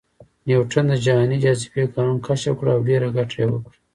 نیوټن 0.47 0.85
د 0.89 0.93
جهاني 1.05 1.37
جاذبې 1.43 1.83
قانون 1.95 2.17
کشف 2.27 2.53
کړ 2.59 2.67
او 2.75 2.79
ډېره 2.89 3.07
ګټه 3.17 3.35
یې 3.41 3.47
وکړه 3.49 3.77